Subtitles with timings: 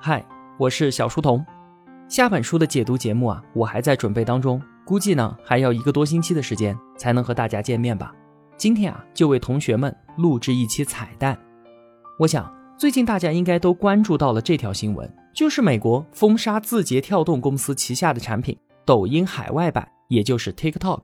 [0.00, 0.24] 嗨，
[0.58, 1.44] 我是小书童。
[2.08, 8.14] 下本书的解读节目啊，我还在准备当中，估计呢还要一个多星期的时间才能和大家见面吧。
[8.56, 11.36] 今天啊，就为同学们录制一期彩蛋。
[12.16, 12.48] 我想
[12.78, 21.00] 最近大家应该都关注到了这条新闻，就是美国封杀字节跳动公司旗下的产品抖音海外版，也就是 TikTok。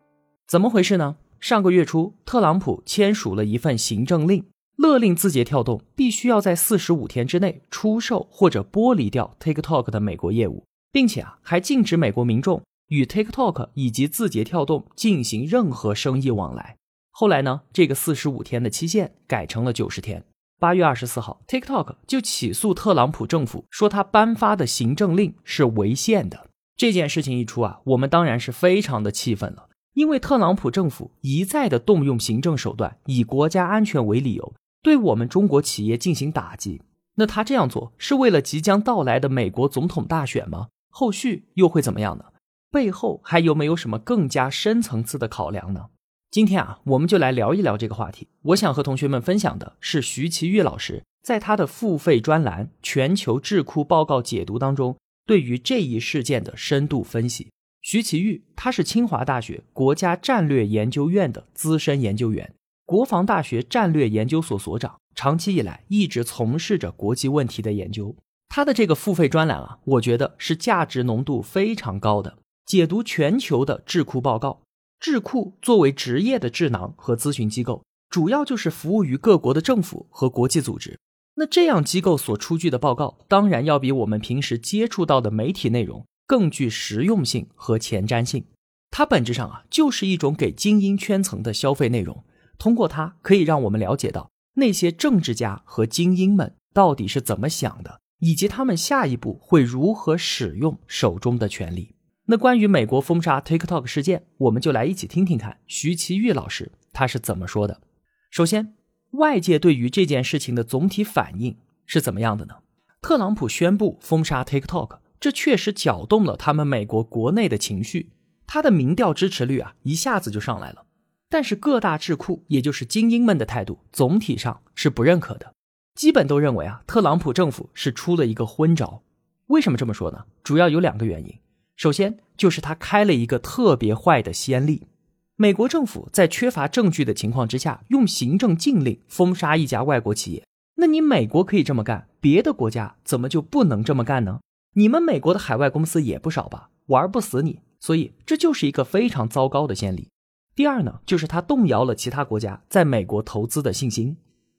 [0.46, 1.16] 怎么回事呢？
[1.40, 4.45] 上个月初，特朗普签署了一份行政令。
[4.77, 16.76] 勒令字节跳动必须要在四十五天之内出售或者剥离掉 TikTok 的美国业务，并且啊，还禁止美国民众与 TikTok 以及字节跳动进行任何生意往来。
[17.13, 20.25] 后来呢，这个四十五天的期限改成了九十天。
[20.58, 26.49] 八月二十四号，TikTok 就起诉特朗普政府，说他颁发的行政令是违宪的。
[26.77, 34.52] 这件事情一出啊，我们当然是非常的气愤了，因为特朗普政府一再的动用行政手段，以国家安全为理由。
[34.84, 36.83] 对我们中国企业进行打击，
[37.14, 40.69] 那他这样做是为了即将到来的美国总统大选吗？
[40.91, 42.26] 后续又会怎么样呢？
[42.70, 45.86] 背后还有没有什么更加深层次的考量呢？
[46.30, 48.28] 今天啊，我们就来聊一聊这个话题。
[48.42, 57.48] 我想和同学们分享的是徐奇玉老师在他的付费专栏《全球智库报告解读》当中对于这一事件的深度分析。
[57.80, 62.52] 徐奇玉他是清华大学国家战略研究院的资深研究员。
[62.84, 68.14] 国防大学战略研究所所长，长期以来一直从事着国际问题的研究。
[68.48, 74.60] 他的这个付费专栏啊，我觉得是价值浓度非常高的，解读全球的智库报告。
[75.00, 80.98] 智库作为职业的智囊和咨询机构，主要就是服务于各国的政府和国际组织。
[81.36, 88.44] 那这样机构所出具的报告，当然要比我们平时接触到的媒体内容更具实用性和前瞻性。
[88.91, 92.22] 它本质上啊，就是一种给精英圈层的消费内容。
[92.58, 101.94] 通过它，可以让我们了解到那些政治家和精英们到底是怎么想的，以及他们下一步会如何使用手中的权力。
[102.27, 107.82] 那关于美国封杀 TikTok 事件，我们就来一起听听看徐奇玉老师他是怎么说的。
[108.31, 108.75] 首先，
[109.10, 112.54] 外界对于这件事情的总体反应是怎么样的呢？
[113.03, 118.12] 特朗普宣布封杀 TikTok，这确实搅动了他们美国国内的情绪，
[118.47, 120.86] 他的民调支持率啊一下子就上来了。
[121.34, 125.53] 但是各大智库，也就是精英们的态度，总体上是不认可的，
[125.97, 129.03] 基本都认为啊，特朗普政府是出了一个昏招。
[129.49, 130.27] 为什么这么说呢？
[130.45, 131.34] 主要有两个原因。
[131.75, 134.87] 首先就是他开了一个特别坏的先例，
[135.34, 140.47] 美国政府在缺乏证据的情况之下，用行政禁令封杀一家外国企业。
[140.77, 144.39] 那你美国可以这么干，别的国家怎么就不能这么干呢？
[144.75, 147.59] 你们美国的海外公司也不少吧，玩不死你。
[147.81, 150.06] 所以这就是一个非常糟糕的先例。
[150.54, 154.16] 第二呢，就是他动摇了其他国家在美国投资的信心，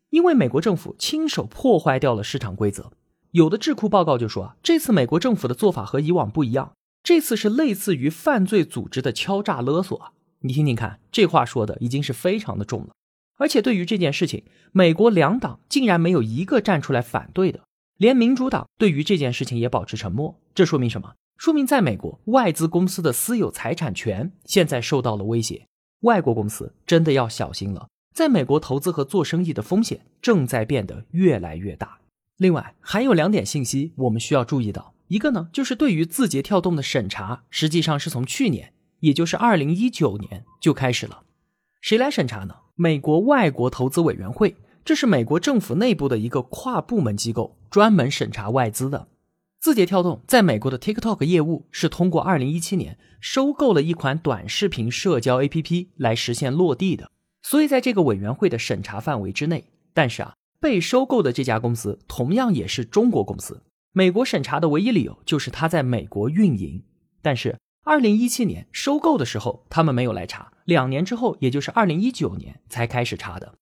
[0.10, 2.92] 因为美国政府亲手破坏掉了市场规则。
[3.32, 10.14] 有的智库报告就说啊，这次美国政府的做法和以往不一样，这次是类似于犯罪组织的敲诈勒索。
[10.42, 12.90] 你听听看，这话说的已经是非常的重了。
[13.38, 17.62] 而且对于这件事情，美国两党竟然没有一个站出来反对的，
[17.98, 20.40] 连民主党对于这件事情也保持沉默。
[20.54, 21.14] 这说明什么？
[21.38, 25.68] 说明在美国，外资公司的私有财产权现在受到了威胁。
[26.06, 31.98] 外国公司真的要小心了，在美国投资和做生意的风险正在变得越来越大。
[32.38, 41.24] 另外，还有两点信息我们需要注意到，一个呢，就是对于字节跳动的审查，实际上是从去年，也就是二零一九年就开始了。
[41.82, 42.56] 谁来审查呢？
[42.76, 49.08] 美国外国投资委员会，这是美国政府内部的一个跨部门机构，专门审查外资的。
[49.66, 57.10] 字节跳动在美国的 TikTok 业务是通过2017年收购了一款短视频社交 APP 来实现落地的，
[57.42, 59.72] 所以在这个委员会的审查范围之内。
[59.92, 66.84] 但是啊，被收购的这家公司同样也是中国公司，美国审查的唯一理由就是它在美国运营。
[67.24, 73.56] 但是2017年收购的时候他们没有来查，两年之后，也就是2019年才开始查的。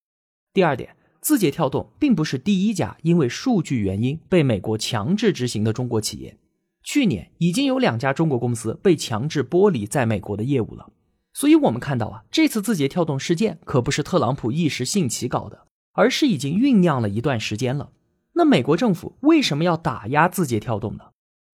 [0.52, 0.98] 第二点。
[1.24, 6.38] 字节跳动并不是第一家因为数据原因被美国强制执行的中国企业，
[6.84, 10.90] 去年已经有两家中国公司被强制剥离在美国的业务了。
[11.34, 17.92] 所以，我们看到啊，这次字节跳动事件可不是特朗普一时兴起搞的，而是已经酝酿了一段时间了。
[18.34, 21.06] 那美国政府为什么要打压字节跳动呢？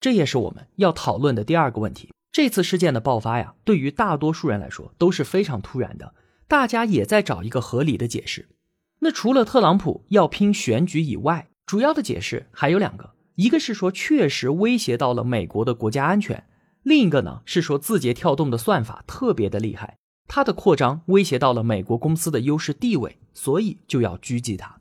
[0.02, 2.10] 这也是我们要讨论的第二个问题。
[2.32, 6.16] 这次事件的爆发呀，对于大多数人来说都是非常突然的，
[6.48, 8.50] 大家也在找一个合理的解释。
[9.00, 16.46] 那除了特朗普要拼选举以外，主要的解释还有两个，一个是说确实威胁到了美国的国家安全，
[16.84, 19.98] 另一个呢是说字节跳动的算法特别的厉害，
[20.28, 24.80] 它的扩张威胁到了美国公司的优势地位，所以就要狙击它。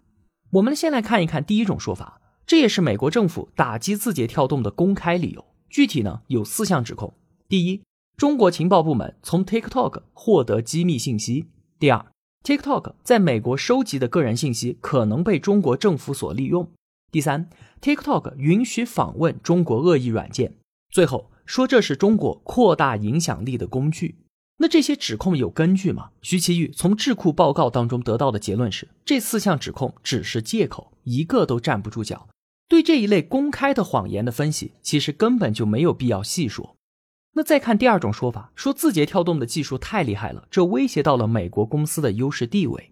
[0.50, 5.44] 我们先来看一看第一种说法，这也是美国政府打击字节跳动的公开理由。
[5.68, 7.12] 具体呢有四项指控：
[7.48, 7.82] 第一，
[8.16, 11.44] 中国情报部门从 TikTok 获得机密信息；
[11.78, 12.06] 第二
[12.48, 16.64] ，TikTok 在美国收集的个人信息可能被中国政府所利用；
[17.12, 17.50] 第三
[17.82, 20.52] ，TikTok 允许访问中国恶意软件；
[20.88, 24.14] 最后说这是中国扩大影响力的工具。
[24.56, 26.08] 那这些指控有根据吗？
[26.22, 32.28] 徐奇玉从智库报告当中得到的结论是，这四项指控只是借口，一个都站不住脚。
[32.66, 36.77] 对这一类公开的谎言的分析，其实根本就没有必要细说。
[37.38, 42.90] 那再看第二种说法，说字节跳动的技术太厉害了，这威胁到了美国公司的优势地位。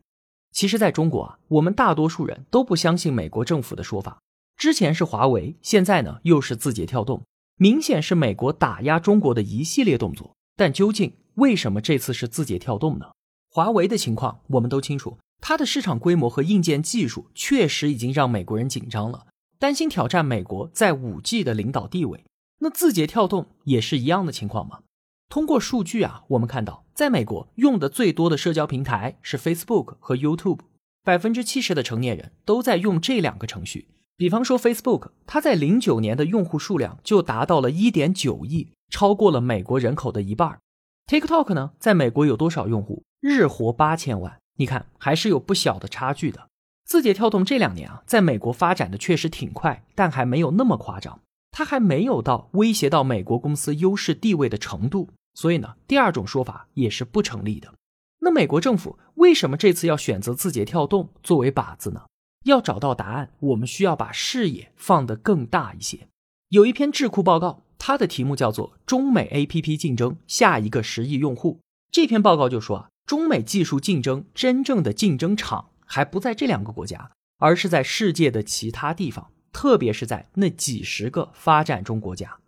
[0.52, 4.20] 其实，在中国啊，我们大多数人都不相信美国政府的说法。
[4.56, 7.24] 之前是华为，现在呢又是字节跳动，
[7.56, 10.36] 明显是美国打压中国的一系列动作。
[10.54, 11.14] 但究竟？
[11.34, 13.06] 为什么这次是字节跳动呢？
[13.50, 19.26] 华为的情况我们都清楚，它的市场规模和硬件技术确实已经让美国人紧张了，
[19.58, 22.22] 担心挑战美国在五 G 的领导地位。
[22.58, 24.80] 那字节跳动也是一样的情况吗？
[25.28, 30.60] 通过数据啊，我们看到，在美国用的最多的社交平台是 Facebook 和 YouTube，
[31.02, 33.88] 百分之七十的成年人都在用这两个程序。
[34.16, 40.58] 比方说 Facebook，它在零九年的用户数量就达到了一点九亿，超过了美国人口的一半。
[41.06, 43.02] TikTok 呢，在美国有多少用户？
[43.20, 46.48] 日活八千万，你看还是有不小的差距的。
[46.86, 51.20] 字节跳动这两年啊，在美国发展的确实挺快，但还没有那么夸张，
[51.58, 55.08] 它还没有到威胁到美国公司优势地位的程度。
[55.32, 57.72] 所以呢，第二种说法也是不成立的。
[58.18, 62.02] 那美国政府为什么这次要选择字节跳动作为靶子呢？
[62.44, 66.08] 要找到答案，我们需要把视野放得更大一些。
[66.50, 67.62] 有一篇智库报告。
[67.78, 71.60] 它的题目叫做“中美 A P P 竞争下一个十亿用户”。
[71.92, 82.40] 这篇报告就说啊，中美技术竞争真正的竞争场还不在这两个国家，而是在世界的其他地方，特别是在那几十个发展中国家。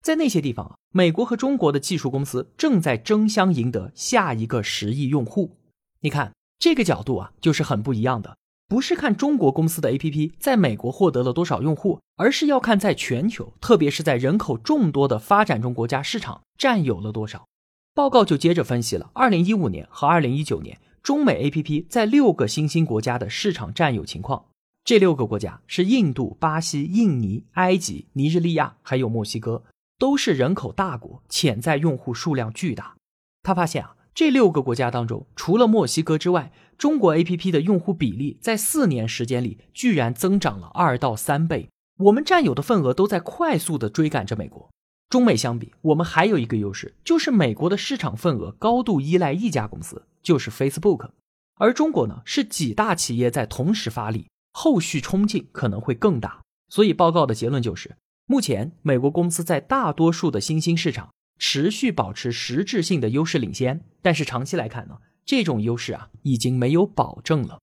[0.00, 5.56] 在那些地方啊，美国和中国的技术公司正在争相赢得下一个十亿用户。
[6.02, 8.36] 你看这个角度啊，就是很不一样的。
[8.68, 17.44] 不是看中国公司的 APP 在美国获得了多少用户，而是要看在全球，特别是在人口众多的发展中国家市场占有了多少。
[17.92, 24.44] 报告就接着分析了2015年和2019年中美 APP 在六个新兴国家的市场占有情况。
[24.84, 29.64] 这六个国家是印度、巴西、印尼、埃及、尼日利亚，还有墨西哥，
[29.98, 32.96] 都是人口大国，潜在用户数量巨大。
[33.42, 33.96] 他发现啊。
[34.14, 41.70] 这六个国家当中，除了墨西哥之外，中国 APP 的用户比例在四年时间里居然增长了二到三倍。
[41.96, 44.68] 我们占有的份额都在快速的追赶着美国。
[45.08, 51.08] 中美相比，我们还有一个优势，就是美国的市场份额高度依赖一家公司，就是 Facebook。
[51.54, 56.42] 而中国呢，是几大企业在同时发力，后续冲劲可能会更大。
[56.68, 57.96] 所以报告的结论就是，
[58.26, 61.10] 目前美国公司在大多数的新兴市场。
[61.44, 67.58] 持续保持实质性的优势领先，但是长期来看呢，这种优势啊已经没有保证了。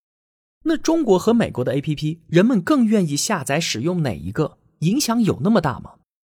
[0.64, 4.58] 那中国和美国的 APP，人们更愿意下载使用哪一个？
[4.80, 5.94] 影响有那么大吗？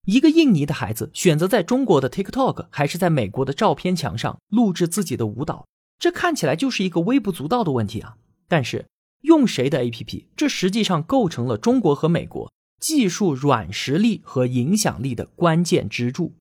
[0.05, 5.65] 一个印尼的孩子选择在中国的 TikTok 还是在美国的照片墙上录制自己的舞蹈，
[5.97, 8.17] 这看起来就是一个微不足道的问题啊。
[8.47, 8.85] 但是
[9.21, 16.35] 用谁的 APP，这实际上构成了中国和美国技术软实力和影响力的关键支柱。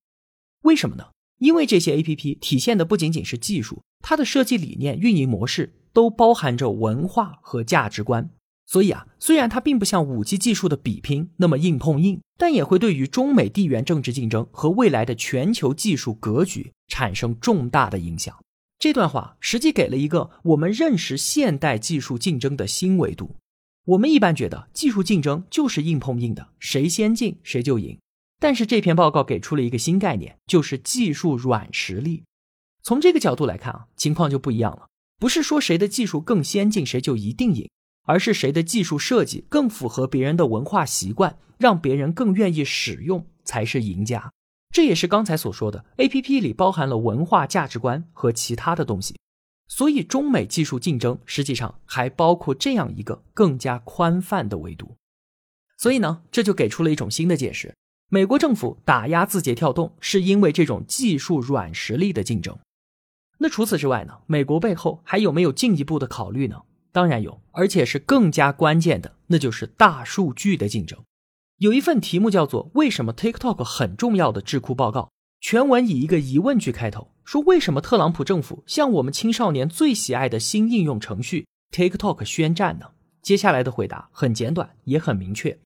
[0.63, 1.09] 为什么呢？
[1.39, 8.31] 因为这些 A P P 体现的不仅仅是技术，它的设计理念、运营模式都包含着文化和价值观。
[8.67, 18.37] 所以啊，虽然它并不像五 G 技术的比拼那么硬碰硬，但也会对于中美地缘政治竞争和未来的全球技术格局产生重大的影响。
[18.81, 23.37] 这段话实际给了一个我们认识现代技术竞争的新维度。
[23.85, 27.99] 我们一般觉得技术竞争就是硬碰硬的，谁先进谁就赢。
[28.39, 32.23] 但是这篇报告给出了一个新概念，就是技术软实力。
[32.83, 34.87] 从这个角度来看啊，情况就不一样了。
[35.19, 37.69] 不是说谁的技术更先进，谁就一定赢，
[38.07, 44.33] 而是谁的技术设计更符合别人的文化习惯，让别人更愿意使用，才是赢家。
[44.73, 49.17] 这也是刚才所说的，A P P 里包含了文化价值观和其他的东西。
[49.67, 54.97] 所以，中美技术竞争实际上还包括这样一个更加宽泛的维度。
[55.77, 57.75] 所以呢，这就给出了一种新的解释。
[58.09, 62.59] 美国政府打压字节跳动，是因为这种技术软实力的竞争。
[63.39, 64.19] 那除此之外呢？
[64.27, 66.63] 美国背后还有没有进一步的考虑呢？
[66.93, 70.99] 当然有，而且是更加关键的，那就是大数据的竞争。
[71.61, 75.01] 有一份题目叫做《为什么 TikTok 很重要的智库报告》，
[75.43, 82.93] 全文以一个疑问句开头，说为什么特朗普政府向我们青少年最喜爱的新应用程序 TikTok 宣战呢？
[83.21, 85.59] 接下来的回答很简短，也很明确。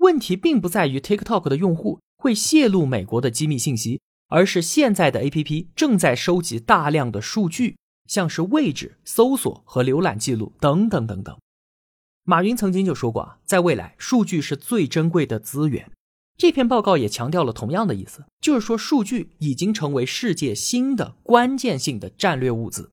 [0.00, 11.34] 问题并不在于 TikTok 的用户会泄露美国的机密信息，而是现在的 APP 正在收集大量的数据，像是位置、搜索和浏览记录等等等等。
[12.28, 15.90] 马云曾经就说过啊，在未来，数据是最珍贵的资源。
[16.36, 22.90] 这篇报告也强调了同样的意思，就是说数据已经成为世界新的关键性的战略物资。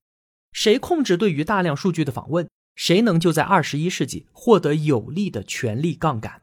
[0.52, 6.40] 谁控制对于大量数据的访问，谁能就在二十一世纪获得有力的权力杠杆。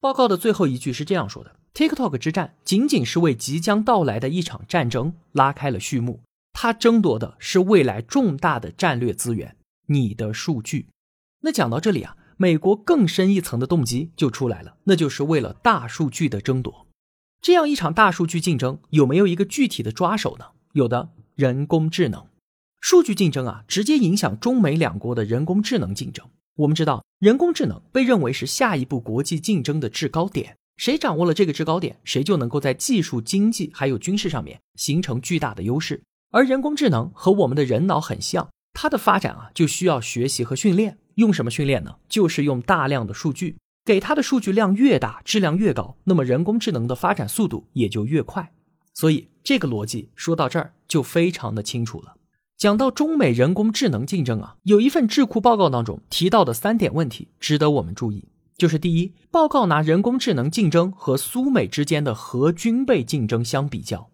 [0.00, 6.20] 报告的最后一句是这样说的：“TikTok 之战仅仅是为即将到来的一场战争拉开了序幕，
[6.52, 10.88] 它争夺的是未来重大的战略资源——你的数据。”
[11.42, 12.16] 那讲到这里啊。
[12.36, 16.86] 美国更深一层的动机就出来了，那就是为了大数据的争夺。
[17.40, 20.46] 这样一场大数据竞争有没有一个具体的抓手呢？
[20.72, 22.26] 有的，人工智能。
[22.80, 26.26] 数据竞争啊，直接影响中美两国的人工智能竞争。
[26.56, 30.56] 我们知道，人工智能被认为是下一步国际竞争的制高点。
[30.76, 36.02] 谁掌握了这个制高点，谁就能够在技术、经济还有军事上面形成巨大的优势。
[36.30, 40.98] 而人工智能和我们的人脑很像，它的发展啊，就需要学习和训练。
[41.16, 41.96] 用什么训练呢？
[42.08, 48.52] 就是用大量的数据，给它的数据量越大，质量越高，那么人工智能的发展速度也就越快。
[48.92, 52.14] 所以这个逻辑说到这儿就非常的清楚了。
[52.56, 64.08] 讲到中美人工智能竞争啊，有一份智库报告当中提到的三点问题值得我们注意，就是第一，报告拿人工智能竞争和苏美之间的核军备竞争相比较，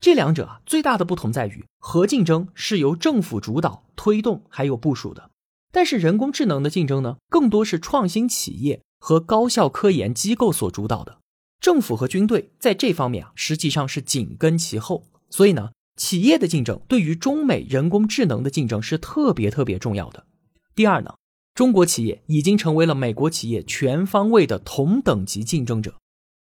[0.00, 5.30] 这两者啊最大的不同在于，核竞争是由政府主导、推动还有部署的。
[5.72, 11.18] 但是人工智能的竞争呢，更多是创新企业和高校科研机构所主导的。
[11.60, 15.08] 政府和军队在这方面啊，实际上是紧跟其后。
[15.30, 20.26] 所以呢，企业的竞争对于中美人工智能的竞争是特别特别重要的。
[20.74, 21.14] 第二呢，
[21.54, 25.94] 中国企业已经成为了美国企业全方位的同等级竞争者。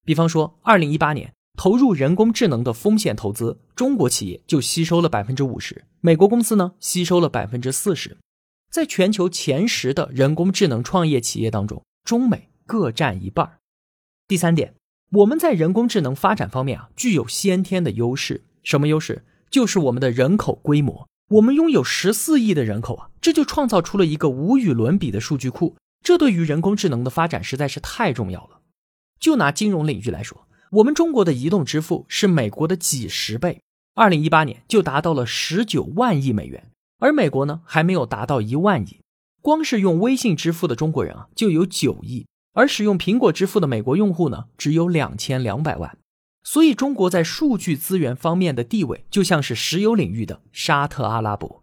[0.05, 8.17] 比方说，二零一八年投入人工智能的风险投资，中国企业就吸收了百分之五十，美国公司呢吸收了百分之四十。
[8.71, 13.57] 在全球前十的人工智能创业企业当中，中美各占一半。
[14.27, 14.75] 第三点，
[15.11, 18.45] 我们在人工智能发展方面啊，具有先天的优势。
[18.63, 19.25] 什么优势？
[19.49, 21.07] 就是我们的人口规模。
[21.29, 25.75] 我们拥有十四亿的人口啊，这就创造出了一个无与伦比的数据库。
[26.03, 28.61] 这对于人工智能的发展实在是太重要了。
[29.19, 33.61] 就拿金融领域来说，我们中国的移动支付是美国的几十倍，
[33.95, 36.71] 二零一八年就达到了十九万亿美元。
[36.99, 39.01] 而美国呢，还没有达到一万亿，
[39.41, 45.97] 光是用微信支付的中国人啊，就有九亿，而使用苹果支付的美国用户呢，只有两千两百万。
[46.43, 51.61] 所以，中国在数据资源方面的地位，就像是石油领域的沙特阿拉伯。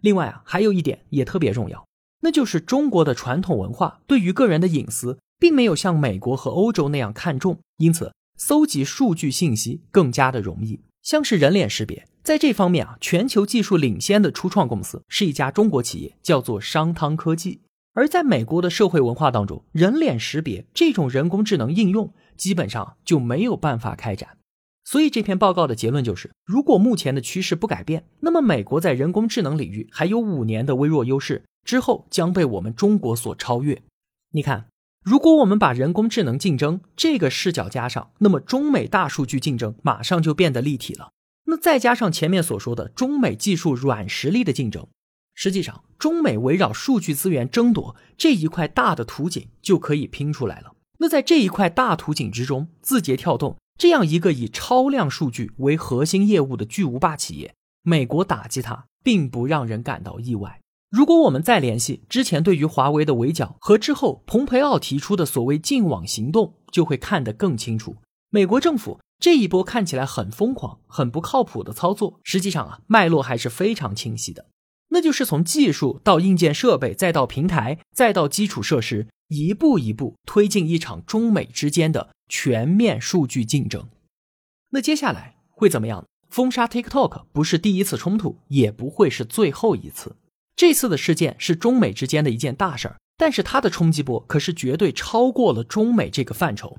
[0.00, 1.84] 另外啊，还有一点也特别重要，
[2.20, 12.06] 那就是中国的传统文化对于个人的隐私，并没有像美国和欧洲那样看重，因此搜集数据信息更加的容易，像是人脸识别。
[12.22, 17.62] 在这方面啊，全球技术领先的初创公司是一家中国企业，叫做商汤科技。
[17.94, 24.38] 而在美国的社会文化当中，人脸识别这种人工智能应用基本上就没有办法开展。
[24.84, 33.82] 所以这篇报告的结论就是，如果目前的趋势不改变，那么美国在人工智能领域还有五年的微弱优势，之后将被我们中国所超越。
[34.30, 34.68] 你看，
[35.04, 41.10] 如果我们把人工智能竞争这个视角加上，那么中美大数据竞争马上就变得立体了。
[41.44, 44.86] 那再加上前面所说的中美技术软实力的竞争，
[45.34, 50.74] 实际上中美围绕数据资源争夺这一块大的图景就可以拼出来了。
[50.98, 60.60] 那在这一块大图景之中，字节跳动这样一个以超量数据为核心业务的巨无霸企业，美国打击它并不让人感到意外。
[60.90, 67.96] 如果我们再联系之前对于华为的围剿和之后蓬佩奥提出的所谓净网行动，就会看得更清楚。
[68.30, 69.00] 美国政府。
[69.22, 74.46] 这一波看起来很疯狂、很不靠谱的操作，实际上啊，脉络还是非常清晰的。
[74.88, 83.86] 那就是从技术到硬件设备，再到平台，再到基础设施，一步一步推进一场中美之间的全面数据竞争。
[84.70, 86.04] 那接下来会怎么样？
[86.28, 90.16] 封杀 TikTok 不是第一次冲突，也不会是最后一次。
[90.56, 96.76] 这次的事件是中美之间的一件大事儿，但是它的冲击波可是绝对超过了中美这个范畴。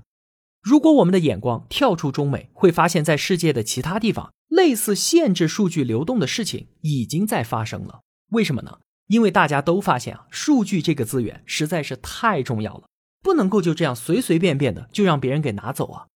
[0.64, 8.00] 如果我们的眼光跳出中美，会发现，在世界的其他地方，类似限制数据流动的事情已经在发生了。
[8.32, 8.80] 为什么呢？
[9.08, 12.84] 因为大家都发现啊，数据这个资源实在是太重要了，
[13.22, 16.08] 不能够就这样随随便便的就让别人给拿走啊。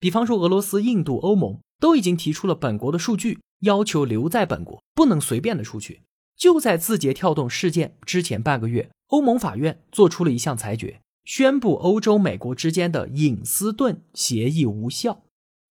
[0.00, 6.02] 比方说，俄罗斯、印度、欧盟都已经提出了本国的数据要求留在本国，不能随便的出去。
[6.36, 11.00] 就在字节跳动事件之前半个月，欧盟法院做出了一项裁决。
[11.24, 15.22] 宣布欧洲、美国之间的隐私盾协议无效。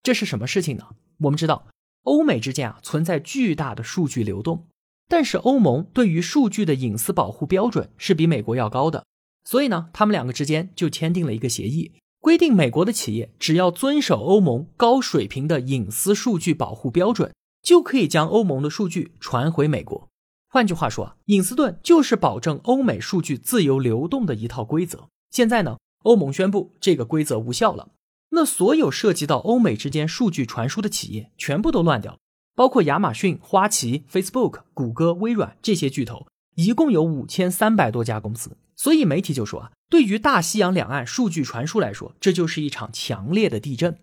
[0.02, 0.88] 这是什么事情呢？
[1.20, 1.68] 我们知道，
[2.02, 4.66] 欧美之间啊存在巨大的数据流动，
[5.08, 9.04] 但是欧盟对于数据的隐私保护标准是比美国要高的，
[9.44, 17.32] 所以呢，他们两个之间就签订了一个协议，规定美国的企业只要遵守欧盟高水平的隐私数据保护标准，
[17.62, 20.08] 就可以将欧盟的数据传回美国。
[20.48, 25.08] 换句话说啊，隐私盾就是保证欧美数据自由流动的一套规则。
[25.32, 27.88] 现在呢，欧盟宣布这个规则无效了，
[28.28, 32.18] 那所有涉及到欧美之间数据传输的企业全部都乱掉了，
[32.54, 38.58] 包括亚马逊、花旗、Facebook、谷歌、微软这些巨头，一共有五千三百多家公司。
[38.76, 43.98] 所以媒体就说啊，对于大西洋两岸数据传输来说，这就是一场强烈的地震。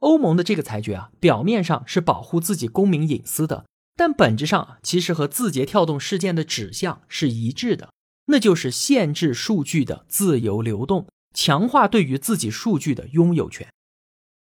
[0.00, 3.66] 欧盟的这个裁决啊，表面上是保护自己公民隐私的。
[3.94, 7.90] 但本质上其实和字节跳动事件的指向是一致的，
[8.26, 13.68] 那就是限制数据的自由流动，强化对于自己数据的拥有权。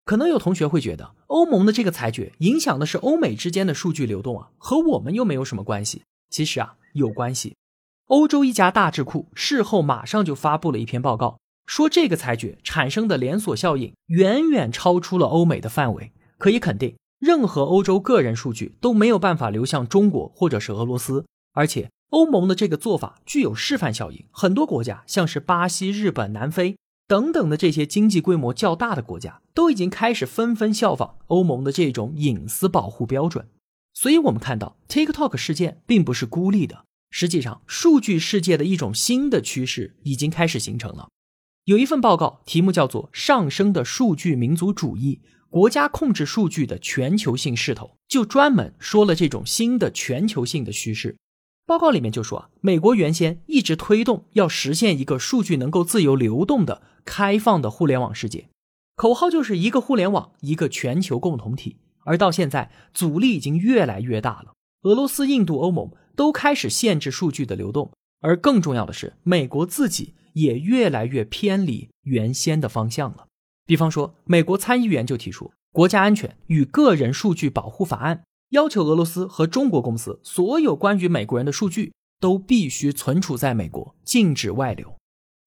[0.05, 6.03] 可能有同学会觉得，欧盟的这个裁决影响的是欧美之间的数据流动啊，和我们又没有什么关系。
[6.31, 7.57] 其实啊，有关系。
[8.07, 16.97] 欧洲一家大智库事后马上就发布了一篇报告，说这个裁决产生的连锁效应远远超出了欧美的范围，可以肯定。
[17.19, 24.25] 任何欧洲个人数据都没有办法流向中国或者是俄罗斯，而且欧盟的这个做法具有示范效应。
[24.31, 33.49] 很多国家，像是巴西、日本、南非等等的这些经济规模较大的国家，都已经开始纷纷效仿欧盟的这种隐私保护标准。
[33.95, 41.09] 所以，我们看到 TikTok 事件并不是孤立的，实际上，数据世界的一种新的趋势已经开始形成了。
[41.65, 45.21] 有一份报告，题目叫做《上升的数据民族主义》。
[45.50, 51.17] 国家控制数据的全球性势头，就专门说了这种新的全球性的趋势。
[51.69, 58.49] 报告里面就说啊，美国原先一直推动要实现一个数据能够自由流动的开放的互联网世界，
[58.97, 61.77] 口号就是一个互联网，一个全球共同体。
[62.07, 64.55] 而到现在，阻力已经越来越大了。
[64.85, 67.92] 俄罗斯、印度、欧盟都开始限制数据的流动，
[68.23, 73.27] 而更重要的是，美国自己也越来越偏离原先的方向了。
[73.66, 78.16] 比方说，美国参议员就提出《国家安全与个人数据保护法案》，
[78.51, 84.97] 要求俄罗斯和中国公司所有关于美国人的数据都必须存储在美国，禁止外流。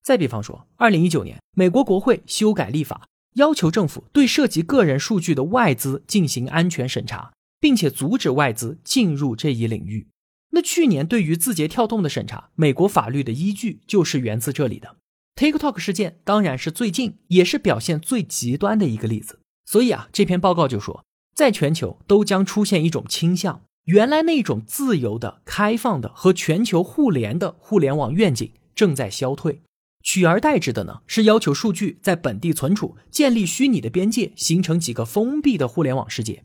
[0.03, 10.07] 再比方说，二零一九年，美国国会修改立法，要求政府对涉及个人数据的外资进行安全审查，并且阻止外资进入这一领域。
[10.51, 14.97] 那去年对于字节跳动的审查，美国法律的依据就是源自这里的。
[15.35, 29.61] TikTok 事件当然是最近也是表现最极端的一个例子，所以啊，这篇报告就说，在全球都将出现一种倾向，原来那种自由的、开放的和全球互联的互联网愿景正在消退，
[30.03, 36.43] 取而代之的呢是要求数据在本地存储、建立虚拟的边界，形成几个封闭的互联网世界。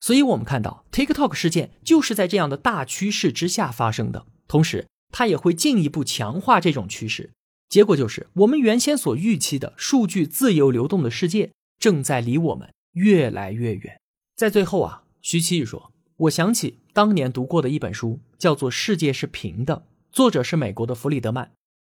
[0.00, 7.32] 所以，我们看到 TikTok 事件就是在这样的大趋势之下发生的，同时它也会进一步强化这种趋势。
[7.68, 13.98] 结果就是，我们原先所预期的数据自由流动的世界，正在离我们越来越远。
[14.36, 15.94] 在最后啊，徐奇宇说
[16.28, 19.76] ：“我想起当年读过的一本书，叫做《世界是平的》，
[20.12, 21.52] 作者是美国的弗里德曼。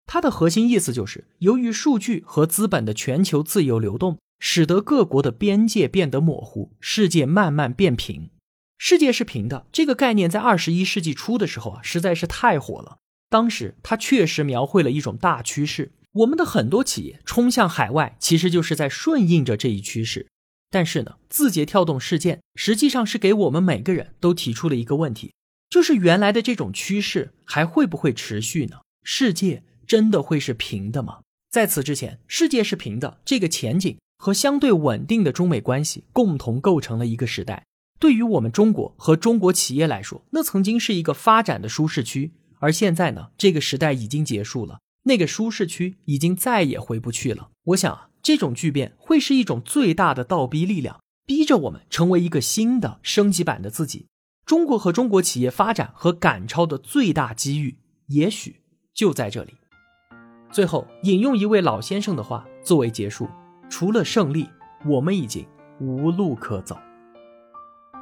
[0.07, 8.31] 他的核心意思就是，由于数据和资本的全球自由流动，使得各国的边界变得模糊，世界慢慢变平。
[8.79, 12.97] 世界是平的这个概念，在二十一世纪初的时候啊，实在是太火了。”
[13.29, 20.27] 当时他确实描绘了一种大趋势，我们的很多企业冲向海外，其实就是在顺应着这一趋势。
[20.71, 25.35] 但是呢，字节跳动事件实际上是给我们每个人都提出了一个问题，
[25.69, 28.79] 就是原来的这种趋势还会不会持续呢？
[29.03, 31.21] 世界真的会是平的吗？
[31.51, 37.65] 在此之前，世界是平的这个前景和相对稳定的中美关系共同构成了一个时代。
[37.99, 42.33] 对于我们中国和中国企业来说，那曾经是一个发展的舒适区。
[42.61, 47.51] 而现在呢，这个时代已经结束了，那个舒适区已经再也回不去了。
[47.65, 54.07] 我想，这种巨变会是一种最大的倒逼力量，逼着我们成为一个新的升级版的自己。
[54.45, 58.61] 中国和中国企业发展和赶超的最大机遇，也许
[58.93, 59.55] 就在这里。
[60.51, 63.29] 最后引用一位老先生的话作为结束：
[63.69, 64.49] 除了胜利，
[64.87, 65.47] 我们已经
[65.81, 66.77] 无路可走。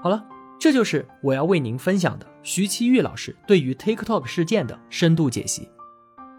[0.02, 0.24] 好了。
[0.60, 5.68] 这就是我要为您分享的徐奇玉老师对于 TikTok 事件的深度解析。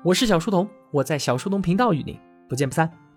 [0.04, 3.09] 我是小书童，我在小书童频道与您不见不散。